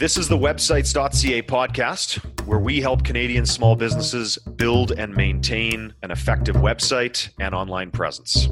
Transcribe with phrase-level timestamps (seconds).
[0.00, 6.10] This is the websites.ca podcast, where we help Canadian small businesses build and maintain an
[6.10, 8.48] effective website and online presence.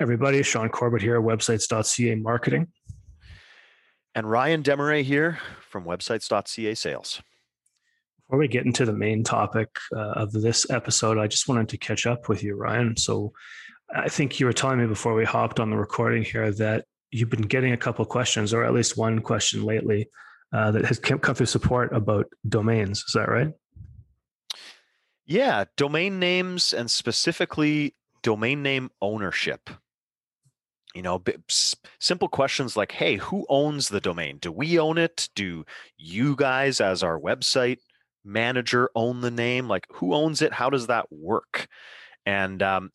[0.00, 2.68] everybody, Sean Corbett here, websites.ca marketing.
[4.14, 5.38] And Ryan Desmarais here
[5.68, 7.20] from websites.ca sales.
[8.26, 11.76] Before we get into the main topic uh, of this episode, I just wanted to
[11.76, 12.96] catch up with you, Ryan.
[12.96, 13.34] So
[13.94, 17.30] I think you were telling me before we hopped on the recording here that you've
[17.30, 20.08] been getting a couple questions, or at least one question lately,
[20.52, 23.04] uh, that has come through support about domains.
[23.06, 23.52] Is that right?
[25.26, 29.70] Yeah, domain names and specifically domain name ownership.
[30.94, 31.22] You know,
[32.00, 34.38] simple questions like, hey, who owns the domain?
[34.38, 35.28] Do we own it?
[35.34, 35.64] Do
[35.96, 37.78] you guys, as our website
[38.24, 39.68] manager, own the name?
[39.68, 40.52] Like, who owns it?
[40.52, 41.66] How does that work?
[42.26, 42.90] And um,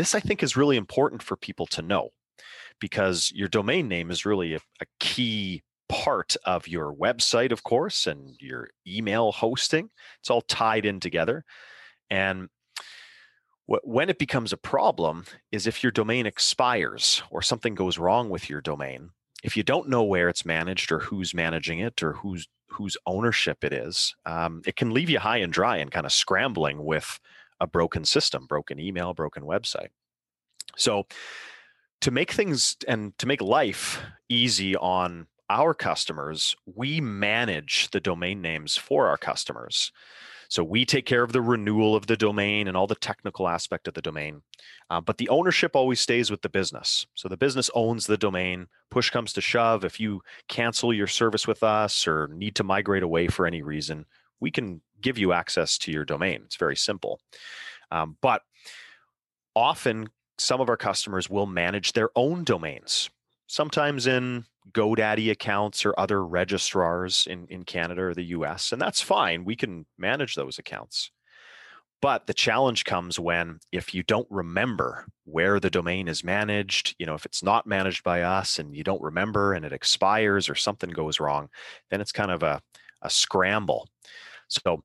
[0.00, 2.08] this, I think, is really important for people to know
[2.80, 8.06] because your domain name is really a, a key part of your website, of course,
[8.06, 9.90] and your email hosting.
[10.20, 11.44] It's all tied in together.
[12.08, 12.48] And
[13.66, 18.48] when it becomes a problem is if your domain expires or something goes wrong with
[18.48, 19.10] your domain.
[19.44, 23.64] If you don't know where it's managed or who's managing it or whose whose ownership
[23.64, 27.18] it is, um, it can leave you high and dry and kind of scrambling with
[27.60, 29.88] a broken system, broken email, broken website.
[30.76, 31.06] So,
[32.00, 38.40] to make things and to make life easy on our customers, we manage the domain
[38.40, 39.92] names for our customers.
[40.48, 43.86] So we take care of the renewal of the domain and all the technical aspect
[43.86, 44.42] of the domain.
[44.90, 47.06] Uh, but the ownership always stays with the business.
[47.14, 48.66] So the business owns the domain.
[48.90, 49.84] Push comes to shove.
[49.84, 54.06] If you cancel your service with us or need to migrate away for any reason,
[54.40, 56.42] we can give you access to your domain.
[56.44, 57.20] It's very simple.
[57.90, 58.42] Um, but
[59.54, 63.10] often, some of our customers will manage their own domains,
[63.46, 69.00] sometimes in GoDaddy accounts or other registrars in, in Canada or the US, and that's
[69.00, 69.44] fine.
[69.44, 71.10] We can manage those accounts.
[72.02, 77.04] But the challenge comes when if you don't remember where the domain is managed, you
[77.04, 80.54] know, if it's not managed by us and you don't remember and it expires or
[80.54, 81.50] something goes wrong,
[81.90, 82.62] then it's kind of a,
[83.02, 83.86] a scramble.
[84.50, 84.82] So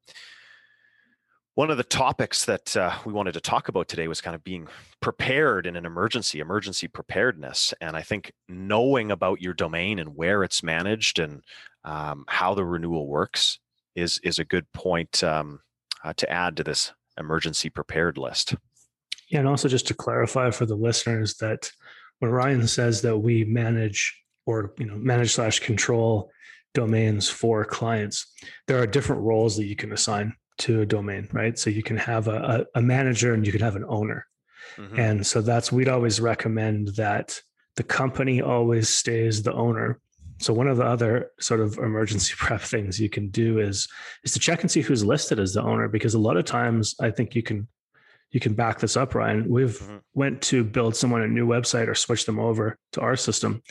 [1.56, 4.44] one of the topics that uh, we wanted to talk about today was kind of
[4.44, 4.68] being
[5.02, 7.74] prepared in an emergency, emergency preparedness.
[7.80, 11.42] And I think knowing about your domain and where it's managed and
[11.86, 13.60] um, how the renewal works
[13.96, 15.62] is is a good point um,
[16.04, 18.56] uh, to add to this emergency prepared list.
[19.30, 21.72] Yeah, and also just to clarify for the listeners that
[22.20, 26.32] when Ryan says that we manage or you know manage slash control
[26.76, 28.28] domains for clients,
[28.68, 31.58] there are different roles that you can assign to a domain, right?
[31.58, 34.28] So you can have a, a, manager and you can have an owner.
[34.78, 35.00] Mm-hmm.
[35.00, 37.42] And so that's, we'd always recommend that
[37.76, 40.00] the company always stays the owner.
[40.40, 43.88] So one of the other sort of emergency prep things you can do is
[44.24, 46.96] is to check and see who's listed as the owner because a lot of times
[47.00, 47.68] I think you can
[48.32, 49.48] you can back this up Ryan.
[49.50, 49.98] We've mm-hmm.
[50.14, 53.62] went to build someone a new website or switch them over to our system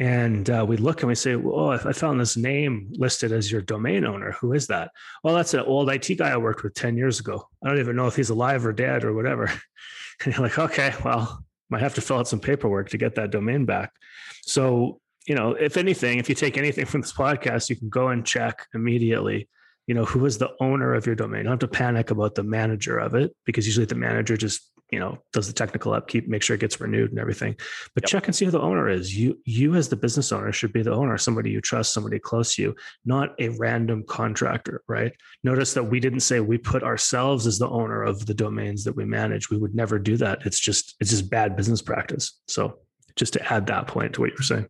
[0.00, 3.60] and uh, we look and we say, "Oh, I found this name listed as your
[3.60, 4.32] domain owner.
[4.40, 7.46] Who is that?" Well, that's an old IT guy I worked with ten years ago.
[7.62, 9.52] I don't even know if he's alive or dead or whatever.
[10.22, 13.30] And you're like, "Okay, well, might have to fill out some paperwork to get that
[13.30, 13.90] domain back."
[14.42, 18.08] So, you know, if anything, if you take anything from this podcast, you can go
[18.08, 19.48] and check immediately.
[19.86, 21.38] You know, who is the owner of your domain?
[21.38, 24.70] You don't have to panic about the manager of it because usually the manager just
[24.90, 27.54] you know does the technical upkeep make sure it gets renewed and everything.
[27.94, 28.10] But yep.
[28.10, 29.16] check and see who the owner is.
[29.16, 32.54] You you as the business owner should be the owner somebody you trust somebody close
[32.54, 35.12] to you not a random contractor right?
[35.44, 38.96] Notice that we didn't say we put ourselves as the owner of the domains that
[38.96, 39.50] we manage.
[39.50, 40.44] We would never do that.
[40.44, 42.40] It's just it's just bad business practice.
[42.48, 42.78] So
[43.16, 44.68] just to add that point to what you were saying.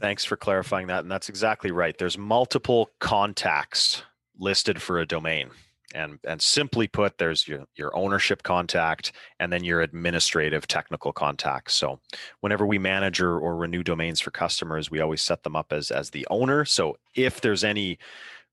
[0.00, 1.00] Thanks for clarifying that.
[1.00, 1.96] And that's exactly right.
[1.96, 4.02] There's multiple contacts
[4.38, 5.50] listed for a domain
[5.94, 11.74] and and simply put there's your, your ownership contact and then your administrative technical contacts
[11.74, 12.00] so
[12.40, 15.90] whenever we manage or, or renew domains for customers we always set them up as
[15.90, 16.64] as the owner.
[16.64, 17.98] So if there's any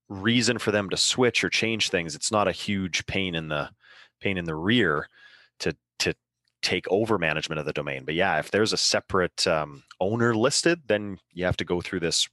[0.08, 3.70] reason for them to switch or change things it's not a huge pain in the
[4.20, 5.08] pain in the rear
[5.60, 6.14] to to
[6.62, 8.04] take over management of the domain.
[8.04, 12.00] But yeah if there's a separate um, owner listed then you have to go through
[12.00, 12.28] this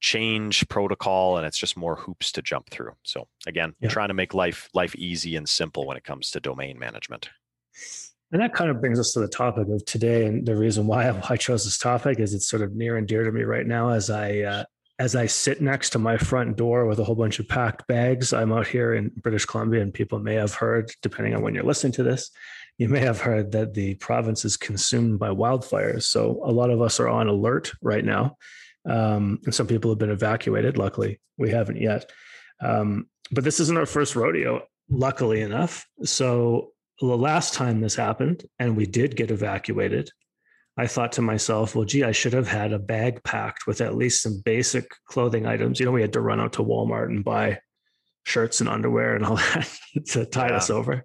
[0.00, 3.88] change protocol and it's just more hoops to jump through so again yeah.
[3.88, 7.30] trying to make life life easy and simple when it comes to domain management
[8.30, 11.10] and that kind of brings us to the topic of today and the reason why
[11.28, 13.88] i chose this topic is it's sort of near and dear to me right now
[13.88, 14.64] as i uh,
[15.00, 18.32] as i sit next to my front door with a whole bunch of packed bags
[18.32, 21.64] i'm out here in british columbia and people may have heard depending on when you're
[21.64, 22.30] listening to this
[22.78, 26.04] you may have heard that the province is consumed by wildfires.
[26.04, 28.36] So a lot of us are on alert right now.
[28.88, 30.78] Um, and some people have been evacuated.
[30.78, 32.10] Luckily, we haven't yet.
[32.60, 35.86] Um, but this isn't our first rodeo, luckily enough.
[36.04, 40.10] So the last time this happened and we did get evacuated,
[40.76, 43.96] I thought to myself, well, gee, I should have had a bag packed with at
[43.96, 45.78] least some basic clothing items.
[45.78, 47.58] You know, we had to run out to Walmart and buy
[48.28, 49.68] shirts and underwear and all that
[50.06, 50.56] to tide yeah.
[50.56, 51.04] us over.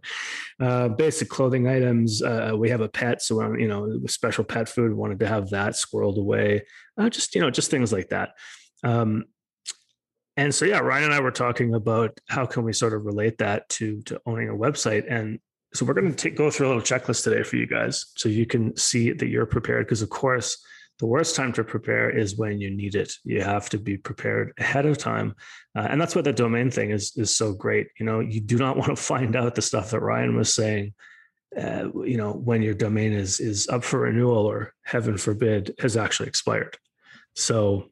[0.60, 2.22] Uh, basic clothing items.
[2.22, 4.90] Uh, we have a pet, so we're you know, special pet food.
[4.90, 6.66] We wanted to have that squirreled away.
[6.98, 8.34] Uh, just you know, just things like that.
[8.84, 9.25] Um,
[10.36, 13.38] and so yeah, Ryan and I were talking about how can we sort of relate
[13.38, 15.40] that to to owning a website, and
[15.74, 18.46] so we're going to go through a little checklist today for you guys, so you
[18.46, 19.86] can see that you're prepared.
[19.86, 20.64] Because of course,
[21.03, 23.11] the worst time to prepare is when you need it.
[23.25, 25.35] You have to be prepared ahead of time,
[25.75, 27.88] uh, and that's what the domain thing is is so great.
[28.00, 30.94] You know, you do not want to find out the stuff that Ryan was saying.
[31.59, 35.97] Uh, you know, when your domain is is up for renewal or heaven forbid has
[35.97, 36.77] actually expired.
[37.35, 37.89] So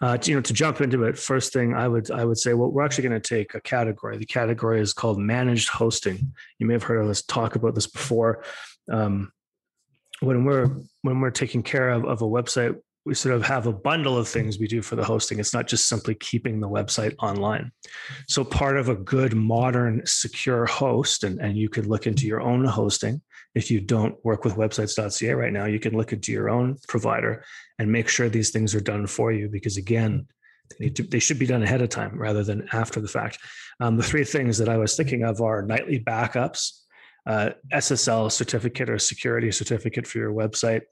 [0.00, 2.70] uh, you know, to jump into it, first thing I would I would say, well,
[2.70, 4.16] we're actually going to take a category.
[4.16, 6.34] The category is called managed hosting.
[6.60, 8.44] You may have heard of us talk about this before.
[8.88, 9.32] Um,
[10.20, 10.68] when we're
[11.02, 14.28] when we're taking care of, of a website, we sort of have a bundle of
[14.28, 15.38] things we do for the hosting.
[15.38, 17.72] It's not just simply keeping the website online.
[18.26, 22.40] So part of a good modern secure host, and, and you could look into your
[22.40, 23.22] own hosting.
[23.54, 27.44] If you don't work with websites.ca right now, you can look into your own provider
[27.78, 30.26] and make sure these things are done for you because again
[30.70, 33.38] they need to they should be done ahead of time rather than after the fact
[33.80, 36.82] um, the three things that i was thinking of are nightly backups
[37.28, 40.82] uh, ssl certificate or security certificate for your website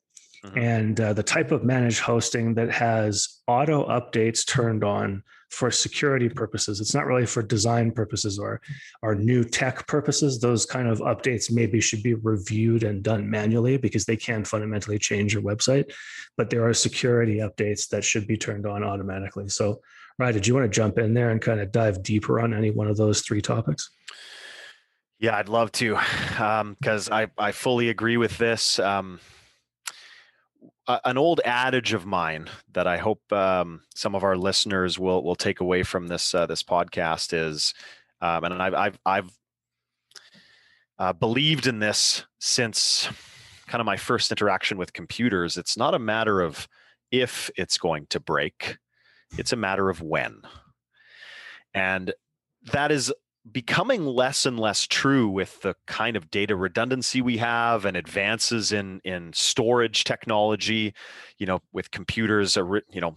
[0.45, 0.59] mm-hmm.
[0.59, 6.29] and uh, the type of managed hosting that has auto updates turned on for security
[6.29, 6.81] purposes.
[6.81, 8.61] It's not really for design purposes or
[9.03, 10.41] or new tech purposes.
[10.41, 14.99] Those kind of updates maybe should be reviewed and done manually because they can fundamentally
[14.99, 15.93] change your website.
[16.37, 19.49] But there are security updates that should be turned on automatically.
[19.49, 19.81] So,
[20.19, 22.71] Ryan, did you want to jump in there and kind of dive deeper on any
[22.71, 23.91] one of those three topics?
[25.19, 25.95] Yeah, I'd love to,
[26.29, 28.79] because um, I I fully agree with this.
[28.79, 29.21] Um,
[30.87, 35.35] an old adage of mine that I hope um, some of our listeners will will
[35.35, 37.73] take away from this uh, this podcast is,
[38.21, 39.31] um, and I've I've, I've
[40.99, 43.09] uh, believed in this since
[43.67, 45.57] kind of my first interaction with computers.
[45.57, 46.69] It's not a matter of
[47.11, 48.77] if it's going to break;
[49.39, 50.43] it's a matter of when,
[51.73, 52.13] and
[52.73, 53.13] that is
[53.53, 58.73] becoming less and less true with the kind of data redundancy we have and advances
[58.73, 60.93] in in storage technology
[61.39, 63.17] you know with computers you know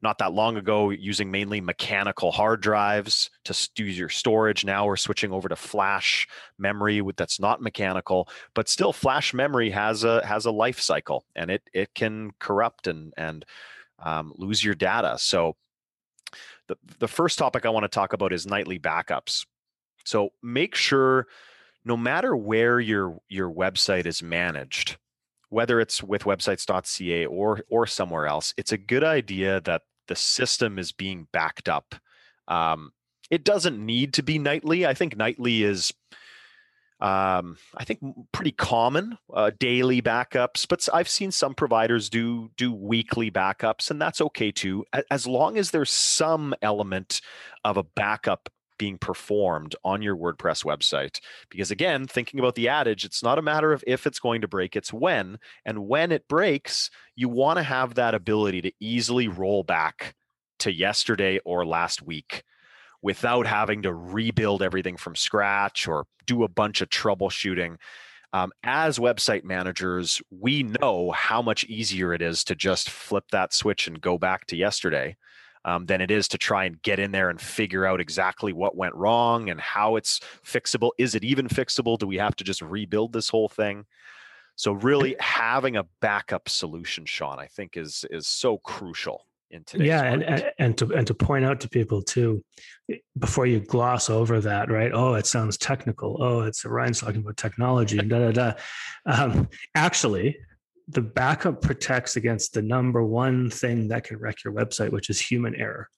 [0.00, 4.96] not that long ago using mainly mechanical hard drives to do your storage now we're
[4.96, 6.26] switching over to flash
[6.58, 11.50] memory that's not mechanical but still flash memory has a has a life cycle and
[11.50, 13.44] it it can corrupt and and
[13.98, 15.56] um, lose your data so
[16.68, 19.46] the, the first topic I want to talk about is nightly backups.
[20.06, 21.26] So make sure
[21.84, 24.96] no matter where your your website is managed,
[25.50, 30.78] whether it's with websites.ca or or somewhere else, it's a good idea that the system
[30.78, 31.94] is being backed up.
[32.48, 32.92] Um,
[33.30, 34.86] it doesn't need to be nightly.
[34.86, 35.92] I think nightly is
[36.98, 38.00] um, I think
[38.32, 44.00] pretty common uh, daily backups, but I've seen some providers do do weekly backups, and
[44.00, 47.20] that's okay too, as long as there's some element
[47.64, 51.20] of a backup being performed on your WordPress website.
[51.50, 54.48] Because again, thinking about the adage, it's not a matter of if it's going to
[54.48, 55.38] break, it's when.
[55.64, 60.14] And when it breaks, you want to have that ability to easily roll back
[60.60, 62.42] to yesterday or last week
[63.02, 67.76] without having to rebuild everything from scratch or do a bunch of troubleshooting.
[68.32, 73.54] Um, as website managers, we know how much easier it is to just flip that
[73.54, 75.16] switch and go back to yesterday
[75.66, 78.76] um, than it is to try and get in there and figure out exactly what
[78.76, 80.92] went wrong and how it's fixable.
[80.96, 81.98] Is it even fixable?
[81.98, 83.84] Do we have to just rebuild this whole thing?
[84.54, 89.86] So really having a backup solution, Sean, I think is is so crucial in today's
[89.86, 92.44] yeah and, and to and to point out to people too
[93.16, 97.36] before you gloss over that right oh it sounds technical oh it's ryan's talking about
[97.36, 98.52] technology and da da da
[99.06, 100.36] um, actually
[100.88, 105.20] the backup protects against the number one thing that can wreck your website, which is
[105.20, 105.90] human error.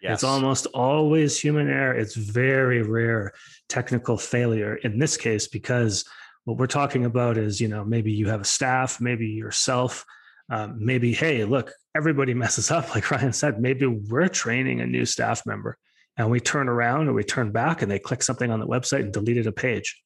[0.00, 0.14] Yes.
[0.14, 1.94] It's almost always human error.
[1.94, 3.32] It's very rare
[3.68, 6.04] technical failure in this case because
[6.44, 10.04] what we're talking about is, you know, maybe you have a staff, maybe yourself,
[10.48, 12.94] um, maybe, hey, look, everybody messes up.
[12.94, 15.76] Like Ryan said, maybe we're training a new staff member
[16.16, 19.00] and we turn around or we turn back and they click something on the website
[19.00, 20.00] and deleted a page,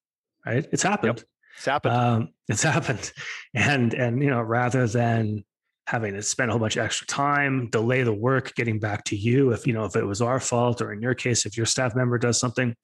[0.47, 0.67] right?
[0.73, 1.19] It's happened.
[1.19, 1.27] Yep
[1.61, 1.95] It's happened.
[1.95, 3.13] Um, it's happened,
[3.53, 5.45] and and you know rather than
[5.87, 9.17] having to spend a whole bunch of extra time, delay the work, getting back to
[9.17, 11.67] you if you know if it was our fault or in your case if your
[11.67, 12.75] staff member does something,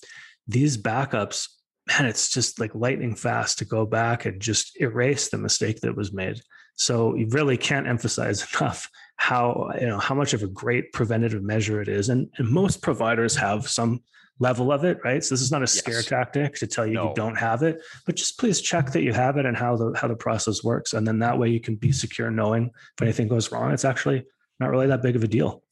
[0.46, 1.48] these backups,
[1.88, 5.96] man, it's just like lightning fast to go back and just erase the mistake that
[5.96, 6.38] was made.
[6.74, 11.42] So you really can't emphasize enough how you know how much of a great preventative
[11.42, 14.02] measure it is, and, and most providers have some
[14.38, 15.24] level of it, right?
[15.24, 16.06] So this is not a scare yes.
[16.06, 17.08] tactic to tell you no.
[17.08, 19.92] you don't have it, but just please check that you have it and how the
[19.96, 23.28] how the process works, and then that way you can be secure knowing if anything
[23.28, 24.24] goes wrong, it's actually
[24.60, 25.62] not really that big of a deal.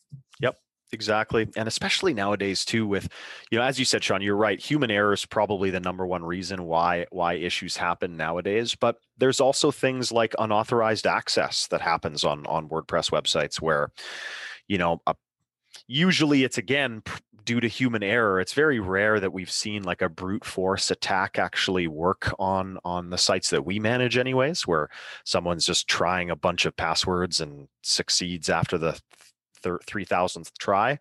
[0.40, 0.56] Yep.
[0.92, 1.48] Exactly.
[1.56, 3.08] And especially nowadays too with
[3.50, 6.24] you know as you said Sean you're right human error is probably the number one
[6.24, 12.22] reason why why issues happen nowadays but there's also things like unauthorized access that happens
[12.22, 13.90] on on WordPress websites where
[14.68, 15.16] you know a
[15.86, 17.02] usually it's again
[17.44, 21.38] due to human error it's very rare that we've seen like a brute force attack
[21.38, 24.88] actually work on on the sites that we manage anyways where
[25.24, 28.98] someone's just trying a bunch of passwords and succeeds after the
[29.64, 30.98] 3000th try.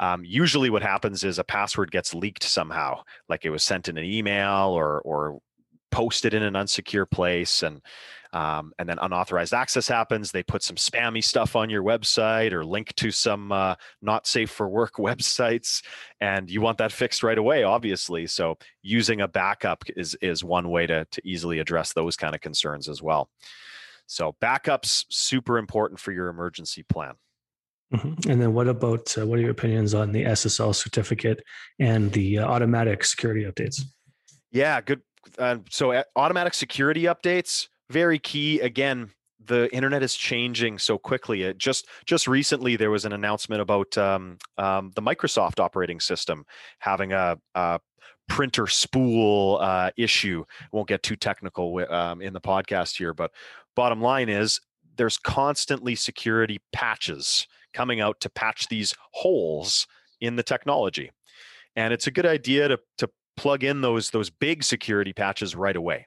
[0.00, 3.96] Um, usually what happens is a password gets leaked somehow like it was sent in
[3.96, 5.40] an email or or
[5.92, 7.80] posted in an unsecure place and
[8.34, 10.30] um, and then unauthorized access happens.
[10.30, 14.50] They put some spammy stuff on your website or link to some uh, not safe
[14.50, 15.84] for work websites,
[16.20, 18.26] and you want that fixed right away, obviously.
[18.26, 22.40] So using a backup is is one way to to easily address those kind of
[22.40, 23.28] concerns as well.
[24.06, 27.14] So backups super important for your emergency plan.
[27.92, 28.30] Mm-hmm.
[28.30, 31.42] And then what about uh, what are your opinions on the SSL certificate
[31.78, 33.82] and the uh, automatic security updates?
[34.50, 35.02] Yeah, good.
[35.38, 38.60] Uh, so automatic security updates very key.
[38.60, 39.10] Again,
[39.44, 41.42] the internet is changing so quickly.
[41.42, 46.44] It just just recently there was an announcement about um, um, the Microsoft operating system
[46.78, 47.80] having a, a
[48.28, 50.44] printer spool uh, issue.
[50.72, 53.32] won't get too technical um, in the podcast here, but
[53.76, 54.60] bottom line is
[54.96, 59.86] there's constantly security patches coming out to patch these holes
[60.20, 61.10] in the technology,
[61.74, 65.76] and it's a good idea to to plug in those those big security patches right
[65.76, 66.06] away.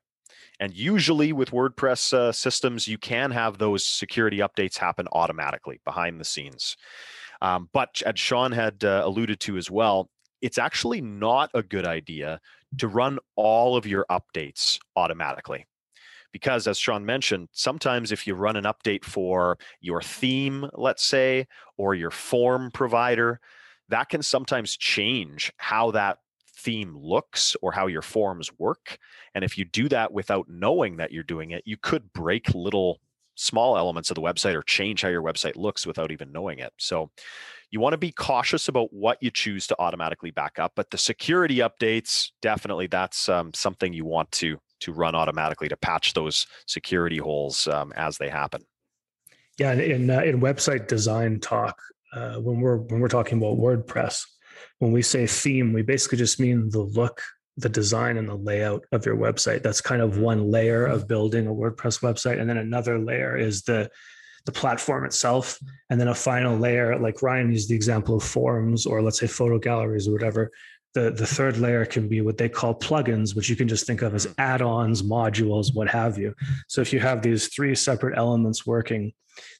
[0.59, 6.19] And usually with WordPress uh, systems, you can have those security updates happen automatically behind
[6.19, 6.77] the scenes.
[7.41, 10.09] Um, but as Sean had uh, alluded to as well,
[10.41, 12.39] it's actually not a good idea
[12.77, 15.65] to run all of your updates automatically.
[16.31, 21.47] Because as Sean mentioned, sometimes if you run an update for your theme, let's say,
[21.77, 23.39] or your form provider,
[23.89, 26.19] that can sometimes change how that
[26.57, 28.97] theme looks or how your forms work.
[29.33, 32.99] And if you do that without knowing that you're doing it, you could break little
[33.35, 36.71] small elements of the website or change how your website looks without even knowing it.
[36.77, 37.11] So
[37.69, 40.97] you want to be cautious about what you choose to automatically back up, but the
[40.97, 46.47] security updates definitely that's um, something you want to to run automatically to patch those
[46.67, 48.61] security holes um, as they happen.
[49.57, 51.79] Yeah, in uh, in website design talk,
[52.13, 54.25] uh, when we're when we're talking about WordPress,
[54.79, 57.21] when we say theme, we basically just mean the look,
[57.57, 59.63] the design, and the layout of your website.
[59.63, 62.39] That's kind of one layer of building a WordPress website.
[62.39, 63.89] And then another layer is the
[64.45, 65.57] the platform itself.
[65.89, 69.27] And then a final layer, like Ryan used the example of forums or let's say
[69.27, 70.51] photo galleries or whatever.
[70.93, 74.01] The, the third layer can be what they call plugins, which you can just think
[74.01, 76.33] of as add-ons, modules, what have you.
[76.67, 79.11] So if you have these three separate elements working,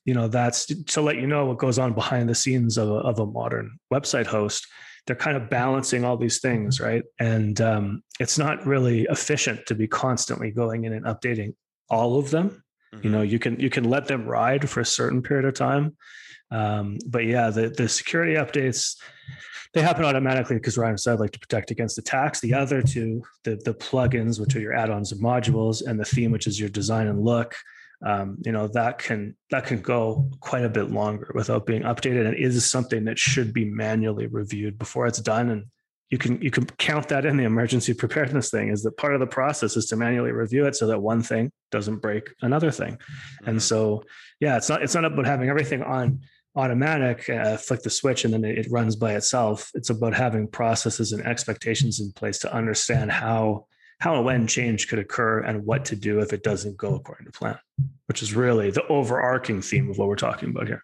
[0.06, 2.94] you know, that's to let you know what goes on behind the scenes of a,
[2.94, 4.66] of a modern website host
[5.06, 7.04] they're kind of balancing all these things, right?
[7.20, 11.54] And um, it's not really efficient to be constantly going in and updating
[11.90, 12.64] all of them.
[12.94, 13.06] Mm-hmm.
[13.06, 13.32] You know, mm-hmm.
[13.32, 15.96] you can you can let them ride for a certain period of time,
[16.52, 18.96] um, but yeah, the the security updates
[19.76, 22.40] they happen automatically because Ryan said like to protect against attacks.
[22.40, 26.32] The other two, the the plugins, which are your add-ons and modules, and the theme,
[26.32, 27.54] which is your design and look,
[28.04, 32.28] um, you know that can that can go quite a bit longer without being updated
[32.28, 35.66] and is something that should be manually reviewed before it's done and
[36.10, 39.20] you can you can count that in the emergency preparedness thing is that part of
[39.20, 42.94] the process is to manually review it so that one thing doesn't break another thing
[42.94, 43.50] mm-hmm.
[43.50, 44.04] and so
[44.40, 46.20] yeah it's not it's not about having everything on
[46.58, 51.12] automatic uh, flick the switch and then it runs by itself it's about having processes
[51.12, 53.66] and expectations in place to understand how
[54.00, 57.26] how and when change could occur and what to do if it doesn't go according
[57.26, 57.58] to plan,
[58.08, 60.84] which is really the overarching theme of what we're talking about here.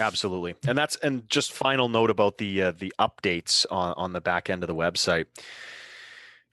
[0.00, 4.20] Absolutely, and that's and just final note about the uh, the updates on on the
[4.20, 5.26] back end of the website.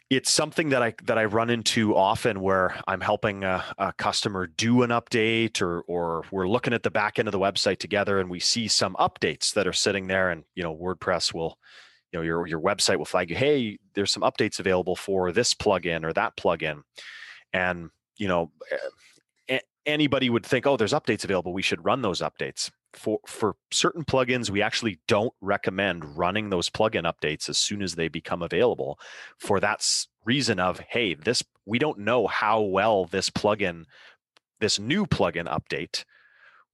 [0.09, 4.47] It's something that I that I run into often where I'm helping a, a customer
[4.47, 8.19] do an update or or we're looking at the back end of the website together
[8.19, 11.59] and we see some updates that are sitting there and you know WordPress will
[12.17, 16.03] know your your website will flag you hey there's some updates available for this plugin
[16.03, 16.81] or that plugin.
[17.53, 18.51] And you know
[19.85, 21.53] anybody would think oh there's updates available.
[21.53, 22.71] We should run those updates.
[22.93, 27.95] For for certain plugins we actually don't recommend running those plugin updates as soon as
[27.95, 28.97] they become available
[29.37, 29.85] for that
[30.23, 33.83] reason of hey this we don't know how well this plugin
[34.61, 36.05] this new plugin update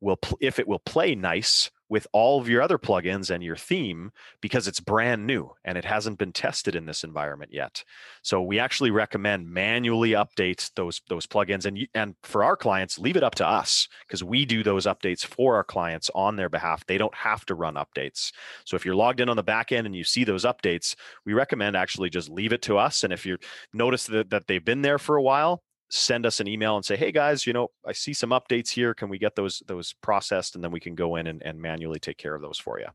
[0.02, 4.12] will if it will play nice with all of your other plugins and your theme
[4.40, 7.84] because it's brand new and it hasn't been tested in this environment yet.
[8.22, 13.18] So we actually recommend manually update those those plugins and and for our clients leave
[13.18, 16.86] it up to us because we do those updates for our clients on their behalf.
[16.86, 18.32] They don't have to run updates.
[18.66, 21.34] So if you're logged in on the back end and you see those updates, we
[21.34, 23.38] recommend actually just leave it to us and if you
[23.74, 26.96] notice that, that they've been there for a while, send us an email and say,
[26.98, 28.94] "Hey guys, you know, I see some updates here.
[28.94, 32.00] Can we get those those processed, and then we can go in and, and manually
[32.00, 32.88] take care of those for you."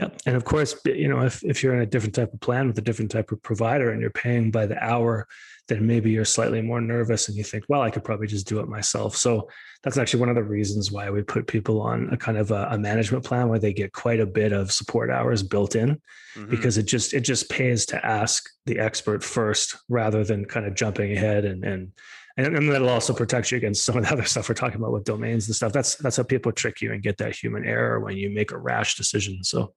[0.00, 0.22] Yep.
[0.26, 2.78] And of course, you know, if, if you're in a different type of plan with
[2.78, 5.26] a different type of provider and you're paying by the hour,
[5.68, 8.60] then maybe you're slightly more nervous and you think, well, I could probably just do
[8.60, 9.14] it myself.
[9.14, 9.48] So
[9.84, 12.68] that's actually one of the reasons why we put people on a kind of a,
[12.70, 16.00] a management plan where they get quite a bit of support hours built in
[16.34, 16.50] mm-hmm.
[16.50, 20.74] because it just it just pays to ask the expert first rather than kind of
[20.74, 21.92] jumping ahead and and
[22.36, 24.92] and, and that'll also protect you against some of the other stuff we're talking about
[24.92, 25.72] with domains and stuff.
[25.72, 28.58] That's that's how people trick you and get that human error when you make a
[28.58, 29.42] rash decision.
[29.44, 29.74] So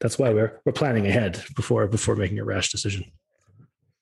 [0.00, 3.04] that's why we're we're planning ahead before before making a rash decision.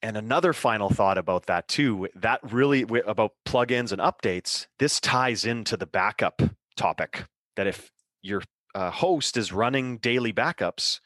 [0.00, 5.44] And another final thought about that too, that really about plugins and updates, this ties
[5.44, 6.40] into the backup
[6.76, 7.24] topic.
[7.56, 7.90] That if
[8.22, 8.42] your
[8.76, 11.00] uh, host is running daily backups,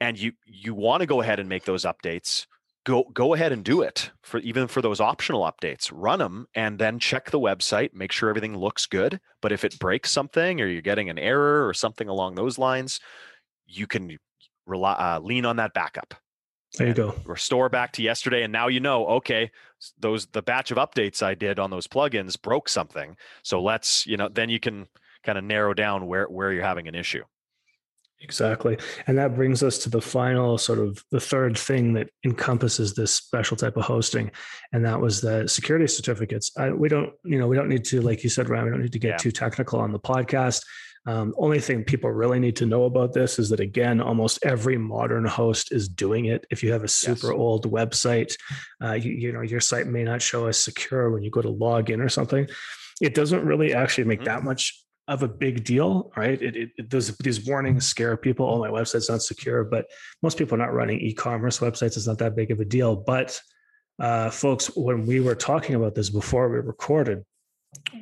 [0.00, 2.46] and you you want to go ahead and make those updates,
[2.84, 5.90] go go ahead and do it for even for those optional updates.
[5.92, 9.20] Run them and then check the website make sure everything looks good.
[9.42, 13.00] But if it breaks something or you're getting an error or something along those lines
[13.66, 14.18] you can
[14.66, 16.14] rely uh, lean on that backup
[16.76, 17.14] there you go.
[17.24, 18.42] restore back to yesterday.
[18.42, 19.50] And now you know okay
[19.98, 23.16] those the batch of updates i did on those plugins broke something.
[23.42, 24.86] So let's you know then you can
[25.24, 27.24] kind of narrow down where where you're having an issue
[28.22, 28.76] Exactly.
[29.06, 33.12] And that brings us to the final sort of the third thing that encompasses this
[33.12, 34.30] special type of hosting.
[34.72, 36.50] And that was the security certificates.
[36.56, 38.82] I, we don't, you know, we don't need to, like you said, Ryan, we don't
[38.82, 39.16] need to get yeah.
[39.16, 40.62] too technical on the podcast.
[41.06, 44.76] Um, only thing people really need to know about this is that again, almost every
[44.76, 46.46] modern host is doing it.
[46.50, 47.38] If you have a super yes.
[47.38, 48.36] old website,
[48.84, 51.48] uh, you, you know your site may not show as secure when you go to
[51.48, 52.46] log in or something.
[53.00, 54.26] It doesn't really actually make mm-hmm.
[54.26, 56.40] that much of a big deal, right?
[56.40, 58.46] It, it, it, those these warnings scare people.
[58.46, 59.86] Oh, my website's not secure, but
[60.22, 61.96] most people are not running e-commerce websites.
[61.96, 62.94] It's not that big of a deal.
[62.94, 63.38] But
[63.98, 67.24] uh, folks, when we were talking about this before we recorded,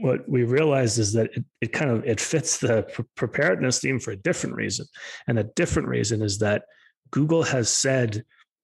[0.01, 4.11] what we realized is that it, it kind of it fits the preparedness theme for
[4.11, 4.87] a different reason,
[5.27, 6.65] and a different reason is that
[7.11, 8.23] Google has said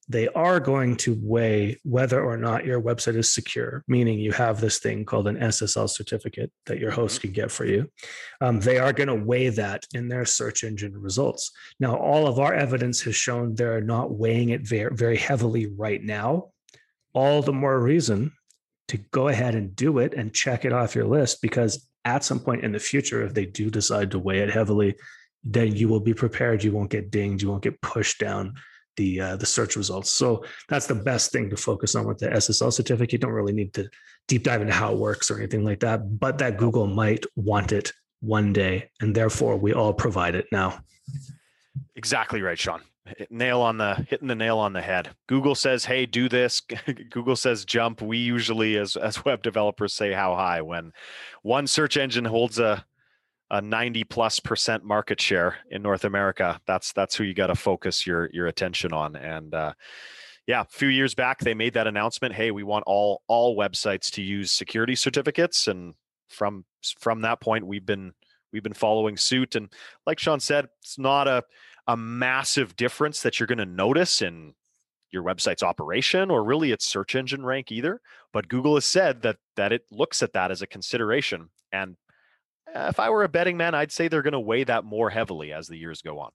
[0.08, 4.60] they are going to weigh whether or not your website is secure, meaning you have
[4.60, 7.28] this thing called an SSL certificate that your host mm-hmm.
[7.28, 7.90] can get for you.
[8.40, 11.50] Um, they are going to weigh that in their search engine results.
[11.80, 16.02] Now, all of our evidence has shown they're not weighing it very, very heavily right
[16.02, 16.50] now.
[17.14, 18.32] All the more reason
[18.88, 22.40] to go ahead and do it and check it off your list because at some
[22.40, 24.96] point in the future, if they do decide to weigh it heavily,
[25.42, 26.62] then you will be prepared.
[26.62, 27.42] You won't get dinged.
[27.42, 28.54] You won't get pushed down
[28.96, 30.10] the uh, the search results.
[30.10, 33.12] So that's the best thing to focus on with the SSL certificate.
[33.12, 33.88] You don't really need to
[34.28, 37.72] deep dive into how it works or anything like that, but that Google might want
[37.72, 40.78] it one day, and therefore we all provide it now.
[41.96, 42.80] Exactly right, Sean.
[43.28, 45.10] Nail on the hitting the nail on the head.
[45.26, 46.60] Google says, "Hey, do this."
[47.10, 50.62] Google says, "Jump." We usually, as as web developers, say how high.
[50.62, 50.92] When
[51.42, 52.84] one search engine holds a
[53.50, 56.60] a 90 plus percent market share in North America.
[56.66, 59.16] That's that's who you got to focus your your attention on.
[59.16, 59.74] And uh,
[60.46, 62.34] yeah, a few years back they made that announcement.
[62.34, 65.94] Hey, we want all all websites to use security certificates, and
[66.28, 66.64] from
[66.98, 68.12] from that point we've been
[68.52, 69.56] we've been following suit.
[69.56, 69.72] And
[70.06, 71.44] like Sean said, it's not a
[71.86, 74.54] a massive difference that you're going to notice in
[75.10, 78.00] your website's operation or really its search engine rank either
[78.32, 81.96] but google has said that that it looks at that as a consideration and
[82.74, 85.52] if I were a betting man, I'd say they're going to weigh that more heavily
[85.52, 86.30] as the years go on.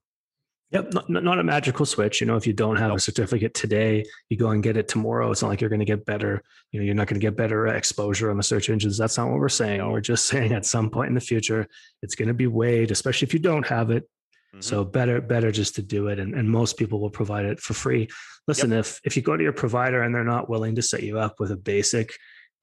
[0.72, 2.20] Yep, not, not a magical switch.
[2.20, 2.98] You know, if you don't have nope.
[2.98, 5.30] a certificate today, you go and get it tomorrow.
[5.30, 6.44] It's not like you're going to get better.
[6.70, 8.96] You know, you're not going to get better exposure on the search engines.
[8.96, 9.78] That's not what we're saying.
[9.78, 9.90] No.
[9.90, 11.66] We're just saying at some point in the future,
[12.02, 14.04] it's going to be weighed, especially if you don't have it.
[14.52, 14.60] Mm-hmm.
[14.60, 16.20] So better, better just to do it.
[16.20, 18.08] And, and most people will provide it for free.
[18.46, 18.80] Listen, yep.
[18.80, 21.36] if if you go to your provider and they're not willing to set you up
[21.38, 22.12] with a basic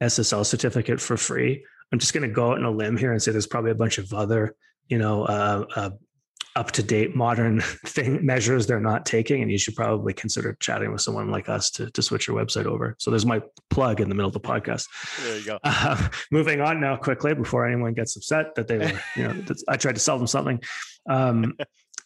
[0.01, 3.21] SSL certificate for free, I'm just going to go out on a limb here and
[3.21, 4.55] say there's probably a bunch of other,
[4.87, 5.89] you know, uh, uh,
[6.57, 10.91] up to date modern thing measures they're not taking and you should probably consider chatting
[10.91, 12.95] with someone like us to, to switch your website over.
[12.97, 14.87] So there's my plug in the middle of the podcast.
[15.23, 15.59] There you go.
[15.87, 19.77] Uh, moving on now quickly before anyone gets upset that they were you know i
[19.77, 20.59] tried to sell them something.
[21.07, 21.55] Um,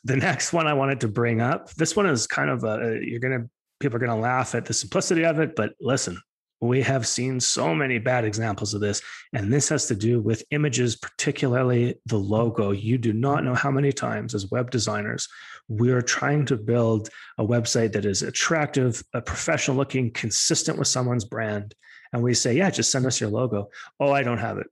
[0.04, 3.20] the next one i wanted to bring up this one is kind of a you're
[3.20, 3.48] gonna
[3.80, 6.20] people are gonna laugh at the simplicity of it but listen
[6.62, 9.02] we have seen so many bad examples of this.
[9.34, 12.71] And this has to do with images, particularly the logo.
[12.71, 15.28] You do not know how many times, as web designers,
[15.67, 21.26] we're trying to build a website that is attractive, a professional looking, consistent with someone's
[21.26, 21.74] brand.
[22.13, 23.69] And we say, yeah, just send us your logo.
[24.00, 24.67] Oh, I don't have it.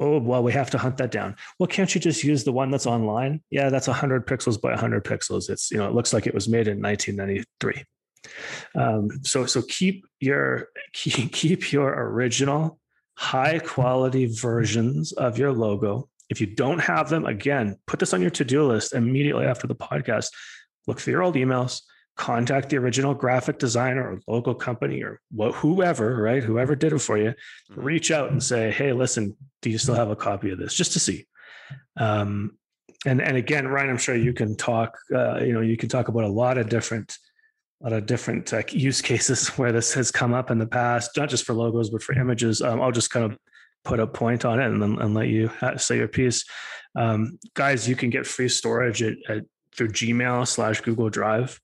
[0.00, 1.36] Oh, well, we have to hunt that down.
[1.58, 3.42] Well, can't you just use the one that's online?
[3.50, 5.50] Yeah, that's 100 pixels by 100 pixels.
[5.50, 7.84] It's, you know, it looks like it was made in 1993.
[8.74, 12.78] Um, so so keep your keep, keep your original
[13.16, 16.08] high quality versions of your logo.
[16.30, 19.74] If you don't have them, again, put this on your to-do list immediately after the
[19.74, 20.28] podcast.
[20.86, 21.82] Look through your old emails,
[22.16, 25.20] contact the original graphic designer or local company or
[25.54, 26.42] whoever, right?
[26.42, 27.34] Whoever did it for you,
[27.70, 27.80] mm-hmm.
[27.80, 30.92] reach out and say, "Hey, listen, do you still have a copy of this?" Just
[30.92, 31.26] to see.
[31.96, 32.58] Um,
[33.06, 34.96] and and again, Ryan, I'm sure you can talk.
[35.14, 37.16] Uh, you know, you can talk about a lot of different
[37.80, 41.16] a lot of different uh, use cases where this has come up in the past,
[41.16, 42.62] not just for logos, but for images.
[42.62, 43.38] Um, I'll just kind of
[43.84, 46.44] put a point on it and then and let you say your piece.
[46.94, 51.60] Um, guys, you can get free storage at, at through Gmail slash Google Drive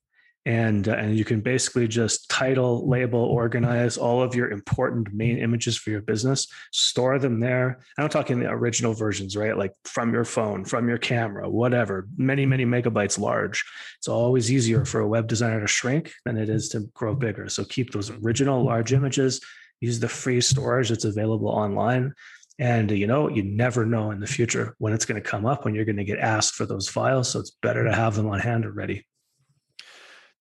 [0.47, 5.39] and uh, and you can basically just title label organize all of your important main
[5.39, 7.81] images for your business store them there.
[7.99, 9.59] I'm talking the original versions right?
[9.59, 13.65] Like from your phone from your camera whatever many many megabytes large.
[13.99, 17.49] It's always easier for a web designer to shrink than it is to grow bigger.
[17.49, 19.45] So keep those original large images
[19.81, 22.15] use the free storage that's available online.
[22.61, 25.65] And you know you never know in the future when it's going to come up
[25.65, 27.31] when you're going to get asked for those files.
[27.31, 29.05] So it's better to have them on hand already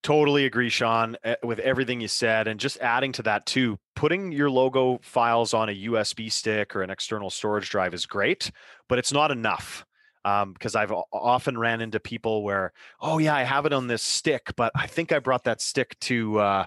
[0.06, 2.48] Totally agree, Sean, eh, with everything you said.
[2.48, 6.84] And just adding to that, too, putting your logo files on a USB stick or
[6.84, 8.52] an external storage drive is great,
[8.88, 9.84] but it's not enough.
[10.24, 14.04] Um, because I've often ran into people where, oh, yeah, I have it on this
[14.04, 16.40] stick, but I think I brought that stick to.
[16.40, 16.66] Uh,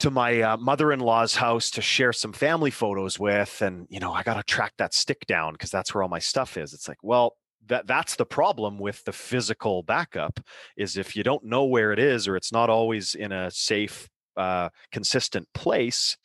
[0.00, 4.22] to my uh, mother-in-law's house to share some family photos with and you know i
[4.22, 6.96] got to track that stick down because that's where all my stuff is it's like
[7.02, 10.40] well that that's the problem with the physical backup
[10.76, 14.08] is if you don't know where it is or it's not always in a safe
[14.36, 16.16] uh, consistent place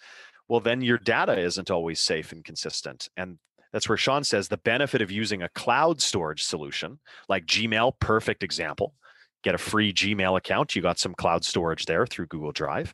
[0.48, 3.10] well then your data isn't always safe and consistent.
[3.18, 3.38] And
[3.74, 8.44] that's where sean says the benefit of using a cloud storage solution like gmail perfect
[8.44, 8.94] example.
[9.44, 10.76] Get a free gmail account.
[10.76, 12.94] You got some cloud storage there through google drive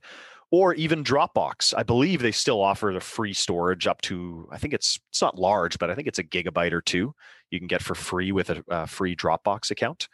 [0.51, 1.73] or even Dropbox.
[1.75, 5.39] I believe they still offer the free storage up to I think it's it's not
[5.39, 7.15] large, but I think it's a gigabyte or two
[7.49, 10.07] you can get for free with a, a free Dropbox account.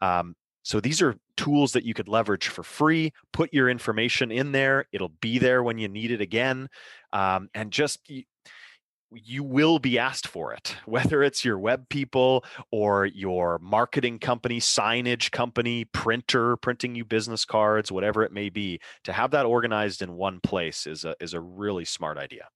[0.00, 3.12] Um, so these are tools that you could leverage for free.
[3.32, 6.68] Put your information in there; it'll be there when you need it again,
[7.12, 8.00] um, and just
[9.14, 14.60] you will be asked for it, whether it's your web people or your marketing company,
[14.60, 18.80] signage company, printer, printing you business cards, whatever it may be.
[19.04, 22.48] To have that organized in one place is a is a really smart idea.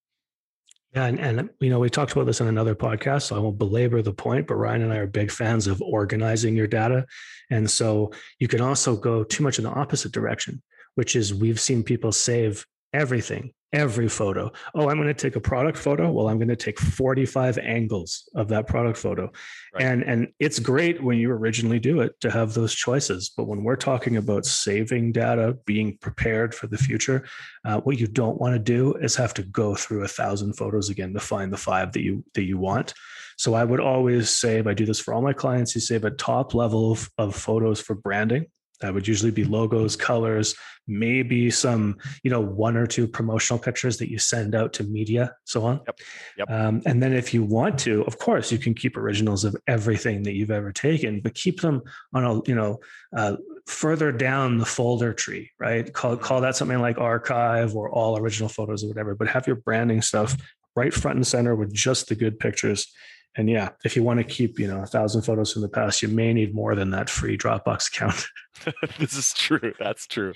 [0.95, 3.59] Yeah, and, and you know we talked about this in another podcast, so I won't
[3.59, 4.47] belabor the point.
[4.47, 7.07] But Ryan and I are big fans of organizing your data,
[7.51, 10.63] and so you can also go too much in the opposite direction,
[10.95, 14.51] which is we've seen people save everything every photo.
[14.75, 16.11] Oh, I'm going to take a product photo.
[16.11, 19.31] Well, I'm going to take 45 angles of that product photo.
[19.75, 19.85] Right.
[19.85, 23.63] And and it's great when you originally do it to have those choices, but when
[23.63, 27.27] we're talking about saving data, being prepared for the future,
[27.67, 30.89] uh, what you don't want to do is have to go through a thousand photos
[30.89, 32.95] again to find the five that you that you want.
[33.39, 36.11] So I would always save, I do this for all my clients, you save a
[36.11, 38.47] top level of, of photos for branding
[38.81, 40.55] that would usually be logos, colors,
[40.87, 45.35] maybe some, you know, one or two promotional pictures that you send out to media,
[45.45, 45.81] so on.
[45.87, 45.99] Yep.
[46.39, 46.51] Yep.
[46.51, 50.23] Um, and then if you want to, of course, you can keep originals of everything
[50.25, 51.83] that you've ever taken, but keep them
[52.15, 52.79] on a, you know,
[53.17, 53.37] uh,
[53.67, 55.93] further down the folder tree, right?
[55.93, 56.25] Call mm-hmm.
[56.25, 59.15] call that something like archive or all original photos or whatever.
[59.15, 60.37] But have your branding stuff
[60.77, 62.93] right front and center with just the good pictures
[63.37, 66.03] and yeah, if you want to keep, you know, a thousand photos from the past,
[66.03, 68.25] you may need more than that free Dropbox account.
[68.99, 69.75] this is true.
[69.79, 70.33] That's true.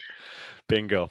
[0.68, 1.10] Bingo.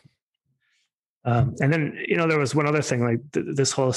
[1.26, 3.94] Um, and then, you know, there was one other thing, like th- this whole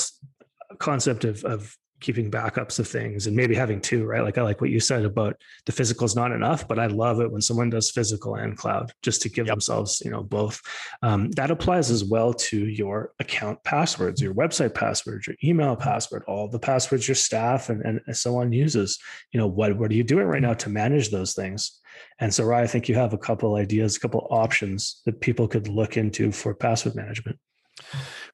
[0.79, 4.23] concept of, of keeping backups of things and maybe having two, right?
[4.23, 7.21] Like I like what you said about the physical is not enough, but I love
[7.21, 9.55] it when someone does physical and cloud just to give yep.
[9.55, 10.61] themselves, you know, both.
[11.03, 16.25] Um, that applies as well to your account passwords, your website passwords, your email password,
[16.27, 18.99] all the passwords your staff and, and so on uses.
[19.33, 21.81] You know, what, what are you doing right now to manage those things?
[22.19, 25.49] And so, Ryan, I think you have a couple ideas, a couple options that people
[25.49, 27.39] could look into for password management.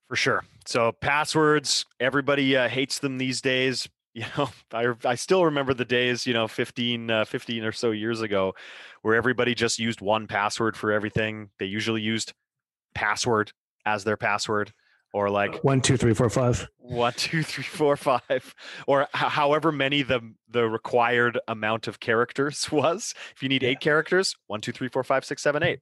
[0.09, 0.45] For sure.
[0.67, 3.89] So passwords, everybody uh, hates them these days.
[4.15, 7.93] You know, I, I still remember the days, you know, 15, uh, 15 or so
[7.93, 8.55] years ago
[9.03, 11.51] where everybody just used one password for everything.
[11.61, 12.33] They usually used
[12.97, 13.53] password
[13.87, 14.73] as their password
[15.13, 18.55] or like one, two, three, four, five, one, two, three, four, five,
[18.87, 23.15] or h- however many the the required amount of characters was.
[23.35, 23.71] If you need yeah.
[23.71, 25.81] eight characters, one, two, three, four, five, six, seven, eight.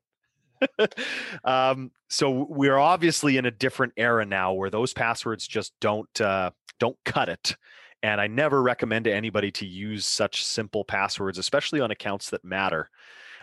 [1.45, 6.51] um, so we're obviously in a different era now where those passwords just don't uh,
[6.79, 7.57] don't cut it.
[8.03, 12.45] And I never recommend to anybody to use such simple passwords, especially on accounts that
[12.45, 12.91] matter.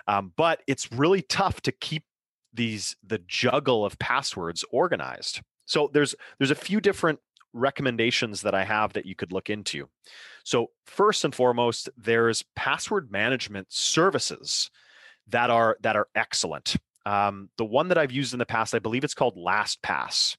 [0.07, 2.03] Um, but it's really tough to keep
[2.53, 5.41] these the juggle of passwords organized.
[5.65, 7.19] So there's there's a few different
[7.53, 9.87] recommendations that I have that you could look into.
[10.43, 14.71] So first and foremost, there's password management services
[15.27, 16.75] that are that are excellent.
[17.05, 20.37] Um, the one that I've used in the past, I believe it's called LastPass.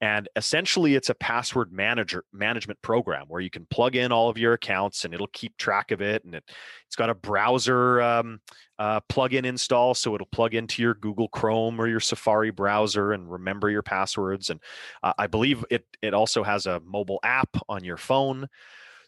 [0.00, 4.38] And essentially, it's a password manager management program where you can plug in all of
[4.38, 6.24] your accounts and it'll keep track of it.
[6.24, 6.44] And it,
[6.86, 8.40] it's got a browser um,
[8.78, 13.30] uh, plugin install, so it'll plug into your Google Chrome or your Safari browser and
[13.30, 14.50] remember your passwords.
[14.50, 14.60] And
[15.02, 18.46] uh, I believe it it also has a mobile app on your phone.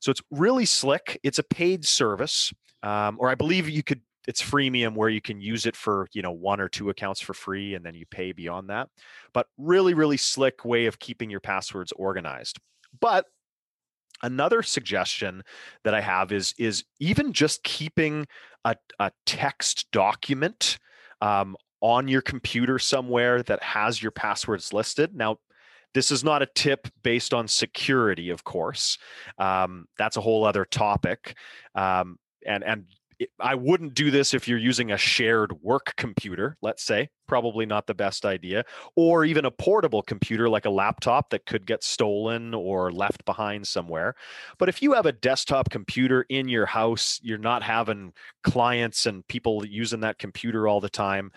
[0.01, 1.21] So it's really slick.
[1.23, 5.41] It's a paid service, um, or I believe you could it's freemium where you can
[5.41, 8.33] use it for you know one or two accounts for free and then you pay
[8.33, 8.89] beyond that
[9.33, 12.59] but really really slick way of keeping your passwords organized.
[13.01, 13.27] But
[14.23, 15.43] another suggestion
[15.83, 18.27] that i have is is even just keeping
[18.65, 20.79] a, a text document
[21.23, 25.15] um, on your computer somewhere that has your passwords listed.
[25.15, 25.39] Now
[25.95, 28.99] this is not a tip based on security of course
[29.39, 31.35] um, that's a whole other topic
[31.75, 32.85] um, and and
[33.39, 37.87] I wouldn't do this if you're using a shared work computer, let's say, probably not
[37.87, 38.65] the best idea,
[38.97, 43.67] or even a portable computer like a laptop that could get stolen or left behind
[43.67, 44.15] somewhere.
[44.59, 49.27] But if you have a desktop computer in your house, you're not having clients and
[49.29, 51.31] people using that computer all the time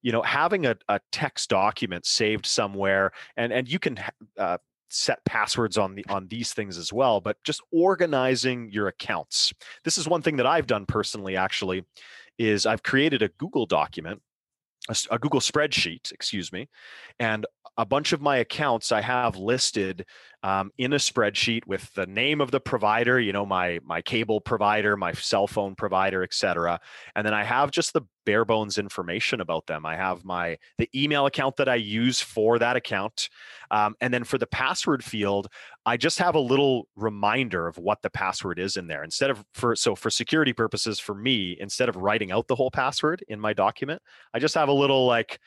[0.00, 3.98] you know having a, a text document saved somewhere and and you can
[4.38, 4.58] uh,
[4.90, 9.52] set passwords on the on these things as well but just organizing your accounts.
[9.84, 11.84] This is one thing that i've done personally actually
[12.38, 14.22] is i've created a google document
[14.88, 16.68] a, a google spreadsheet excuse me
[17.18, 17.46] and
[17.78, 20.04] a bunch of my accounts I have listed
[20.42, 24.40] um, in a spreadsheet with the name of the provider, you know, my my cable
[24.40, 26.80] provider, my cell phone provider, etc.
[27.14, 29.86] And then I have just the bare bones information about them.
[29.86, 33.28] I have my the email account that I use for that account,
[33.70, 35.46] um, and then for the password field,
[35.86, 39.04] I just have a little reminder of what the password is in there.
[39.04, 42.70] Instead of for so for security purposes, for me, instead of writing out the whole
[42.70, 44.02] password in my document,
[44.34, 45.38] I just have a little like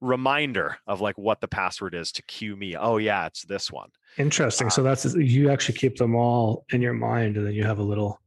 [0.00, 2.76] reminder of like what the password is to cue me.
[2.76, 3.90] Oh yeah, it's this one.
[4.16, 4.68] Interesting.
[4.68, 7.78] Uh, so that's you actually keep them all in your mind, and then you have
[7.78, 8.20] a little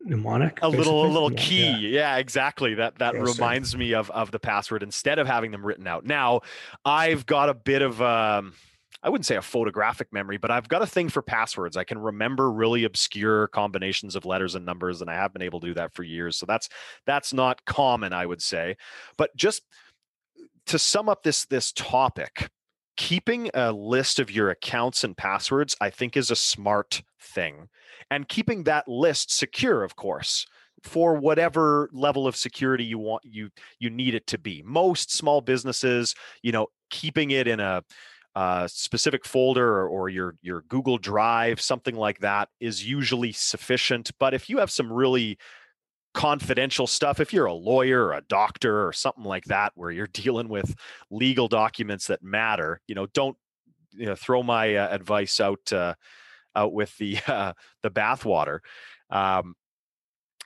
[0.00, 0.58] mnemonic.
[0.58, 0.78] A basically?
[0.78, 1.70] little a little key.
[1.70, 1.76] Yeah.
[1.76, 2.74] yeah, exactly.
[2.74, 6.04] That that reminds me of of the password instead of having them written out.
[6.04, 6.42] Now,
[6.84, 8.54] I've got a bit of um
[9.02, 11.76] I wouldn't say a photographic memory, but I've got a thing for passwords.
[11.76, 15.60] I can remember really obscure combinations of letters and numbers, and I have been able
[15.60, 16.36] to do that for years.
[16.36, 16.68] So that's
[17.06, 18.76] that's not common, I would say.
[19.16, 19.62] But just
[20.68, 22.48] to sum up this this topic,
[22.96, 27.68] keeping a list of your accounts and passwords, I think, is a smart thing,
[28.10, 30.46] and keeping that list secure, of course
[30.84, 33.50] for whatever level of security you want you
[33.80, 37.82] you need it to be most small businesses you know keeping it in a
[38.66, 44.10] specific folder or, or, your your Google Drive, something like that, is usually sufficient.
[44.20, 45.38] But if you have some really
[46.18, 47.20] confidential stuff.
[47.20, 50.74] If you're a lawyer or a doctor or something like that where you're dealing with
[51.10, 53.36] legal documents that matter you know don't
[53.92, 55.94] you know throw my uh, advice out uh,
[56.56, 57.52] out with the uh,
[57.84, 58.58] the bathwater.
[59.10, 59.54] Um,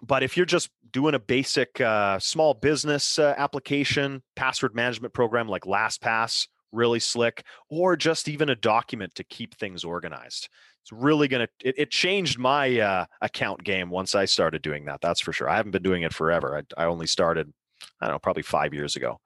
[0.03, 5.49] but if you're just doing a basic uh, small business uh, application password management program
[5.49, 10.51] like lastpass really slick or just even a document to keep things organized
[10.83, 14.85] it's really going to it, it, changed my uh, account game once i started doing
[14.87, 17.53] that that's for sure i haven't been doing it forever i, I only started
[18.01, 19.21] i don't know probably five years ago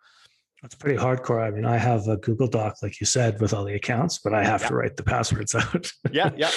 [0.63, 1.43] That's pretty hardcore.
[1.47, 4.33] I mean, I have a Google Doc, like you said, with all the accounts, but
[4.33, 4.69] I have Yeah.
[4.69, 5.85] to write the passwords out.
[6.11, 6.51] Yeah, yeah.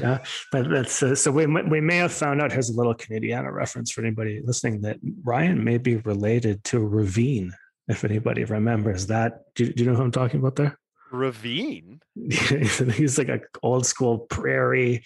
[0.00, 0.18] yeah.
[0.50, 2.50] But that's uh, so we we may have found out.
[2.50, 7.52] Here's a little Canadiana reference for anybody listening that Ryan may be related to Ravine.
[7.88, 10.78] If anybody remembers that, do, do you know who I'm talking about there?
[11.12, 12.00] Ravine.
[12.30, 15.04] He's like a old school prairie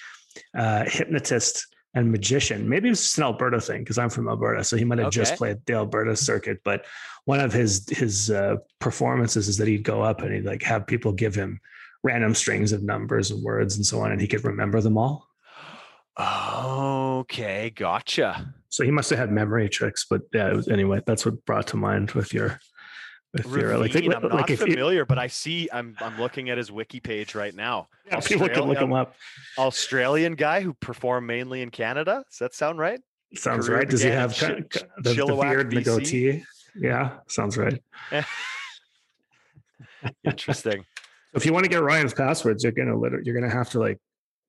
[0.57, 2.69] uh, hypnotist and magician.
[2.69, 5.37] Maybe it's just an Alberta thing because I'm from Alberta, so he might have just
[5.37, 6.61] played the Alberta circuit.
[6.63, 6.85] But
[7.25, 10.87] one of his his uh, performances is that he'd go up and he'd like have
[10.87, 11.61] people give him
[12.03, 15.27] random strings of numbers and words and so on, and he could remember them all.
[16.19, 18.55] Okay, gotcha.
[18.69, 20.07] So he must have had memory tricks.
[20.09, 22.61] But yeah, it was, anyway, that's what brought to mind with your
[23.45, 25.69] with your like, I'm not like if you, familiar, but I see.
[25.73, 27.89] I'm I'm looking at his wiki page right now.
[28.07, 29.15] yeah, people can look him up.
[29.59, 32.25] Australian guy who performed mainly in Canada.
[32.31, 33.01] Does that sound right?
[33.35, 33.89] Sounds Career right.
[33.89, 36.45] Does he have Chi- kind of Chi- the, the beard and the goatee?
[36.79, 37.83] Yeah, sounds right.
[40.25, 40.85] Interesting.
[41.35, 43.99] If you want to get Ryan's passwords, you're gonna liter- you're gonna have to like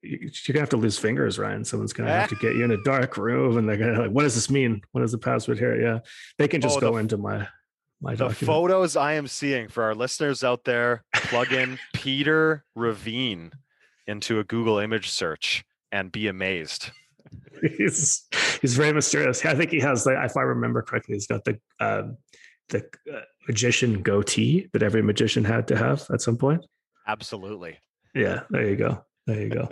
[0.01, 1.65] you- you're gonna have to lose fingers, Ryan.
[1.65, 4.23] Someone's gonna have to get you in a dark room, and they're gonna like, what
[4.23, 4.81] does this mean?
[4.91, 5.79] What is the password here?
[5.81, 5.99] Yeah,
[6.37, 7.47] they can just Oh, go f- into my
[8.01, 8.45] my the document.
[8.45, 13.51] photos I am seeing for our listeners out there, plug in Peter Reveen
[14.05, 16.91] into a Google image search and be amazed.
[17.77, 18.25] he's
[18.61, 19.45] he's very mysterious.
[19.45, 22.03] I think he has like if I remember correctly, he's got the uh,
[22.69, 26.65] the uh, magician goatee that every magician had to have at some point.
[27.07, 27.77] Absolutely.
[28.13, 29.03] Yeah, there you go.
[29.27, 29.67] There you go.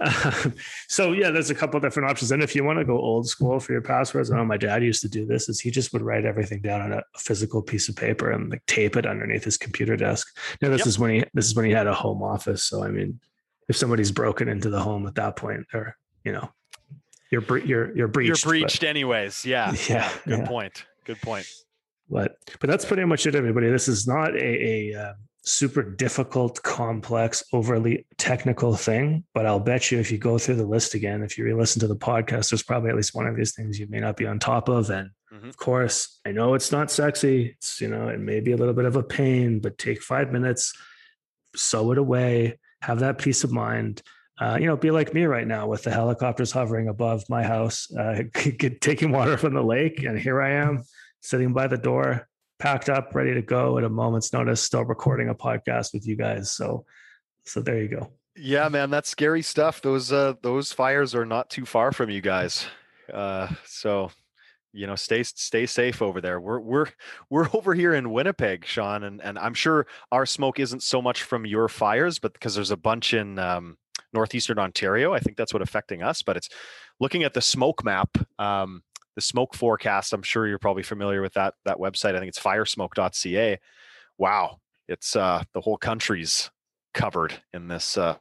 [0.00, 0.54] Um,
[0.88, 2.32] so yeah, there's a couple different options.
[2.32, 4.82] And if you want to go old school for your passwords, I know my dad
[4.82, 5.48] used to do this.
[5.50, 8.64] Is he just would write everything down on a physical piece of paper and like
[8.66, 10.26] tape it underneath his computer desk.
[10.62, 10.86] Now this Yep.
[10.86, 12.62] is when he this is when he had a home office.
[12.64, 13.20] So I mean,
[13.68, 16.48] if somebody's broken into the home at that point, or you know,
[17.30, 18.28] you're bre- you're you're breached.
[18.28, 19.44] You're but- breached anyways.
[19.44, 19.74] Yeah.
[19.90, 20.46] Yeah, Good yeah.
[20.46, 20.86] point.
[21.04, 21.46] Good point.
[22.08, 25.12] but but that's pretty much it everybody this is not a, a uh,
[25.48, 30.66] super difficult complex overly technical thing but i'll bet you if you go through the
[30.66, 33.54] list again if you re-listen to the podcast there's probably at least one of these
[33.54, 34.90] things you may not be on top of.
[34.90, 35.48] And Mhm.
[35.48, 37.54] of course i know it's not sexy.
[37.58, 40.32] It's you know it may be a little bit of a pain but take five
[40.32, 40.72] minutes
[41.54, 44.02] sew it away have that peace of mind.
[44.38, 47.90] Uh, you know, be like me right now with the helicopters hovering above my house,
[47.98, 48.22] uh,
[48.80, 50.84] taking water from the lake, and here I am
[51.22, 55.28] sitting by the door, packed up, ready to go at a moment's notice, still recording
[55.28, 56.50] a podcast with you guys.
[56.50, 56.84] So,
[57.44, 58.10] so there you go.
[58.36, 59.80] Yeah, man, that's scary stuff.
[59.80, 62.66] Those uh those fires are not too far from you guys.
[63.12, 64.10] Uh so
[64.72, 66.38] you know, stay stay safe over there.
[66.38, 66.86] We're we're
[67.30, 71.22] we're over here in Winnipeg, Sean, and and I'm sure our smoke isn't so much
[71.22, 73.78] from your fires, but because there's a bunch in um
[74.12, 75.14] northeastern Ontario.
[75.14, 76.50] I think that's what affecting us, but it's
[77.00, 78.82] looking at the smoke map, um
[79.16, 80.12] the smoke forecast.
[80.12, 82.14] I'm sure you're probably familiar with that that website.
[82.14, 83.58] I think it's firesmoke.ca.
[84.18, 84.58] Wow.
[84.88, 86.50] It's uh the whole country's
[86.94, 88.16] covered in this uh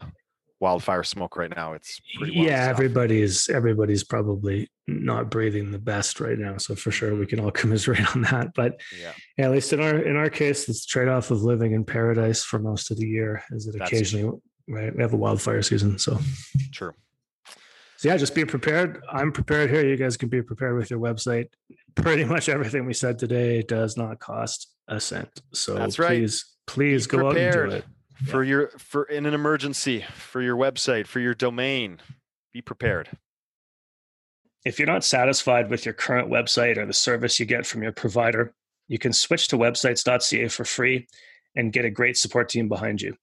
[0.59, 1.73] wildfire smoke right now.
[1.73, 2.69] It's pretty yeah, stuff.
[2.71, 6.57] everybody's everybody's probably not breathing the best right now.
[6.57, 8.53] So for sure, we can all commiserate on that.
[8.55, 9.11] But yeah.
[9.37, 11.83] yeah, at least in our in our case, it's the trade off of living in
[11.83, 13.43] paradise for most of the year.
[13.51, 14.95] Is it That's- occasionally right?
[14.95, 16.17] We have a wildfire season, so
[16.71, 16.93] True.
[18.05, 19.03] So yeah, just be prepared.
[19.11, 19.83] I'm prepared here.
[19.83, 21.47] You guys can be prepared with your website.
[21.95, 25.41] Pretty much everything we said today does not cost a cent.
[25.53, 26.09] So That's right.
[26.09, 27.85] please, please Be go out and do it.
[28.27, 31.99] For your for in an emergency, for your website, for your domain,
[32.53, 33.09] be prepared.
[34.65, 37.91] If you're not satisfied with your current website or the service you get from your
[37.91, 38.53] provider,
[38.87, 41.07] you can switch to websites.ca for free
[41.55, 43.17] and get a great support team behind you.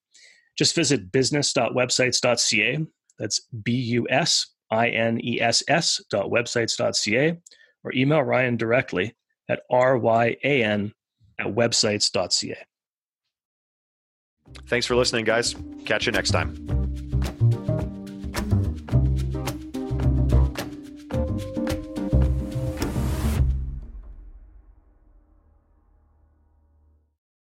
[0.59, 2.79] Just visit business.websites.ca.
[3.21, 7.39] That's B U S I N E S S dot websites.ca
[7.85, 9.15] or email Ryan directly
[9.49, 10.93] at R Y A N
[11.39, 12.57] at websites.ca.
[14.67, 15.55] Thanks for listening, guys.
[15.85, 17.62] Catch you next time.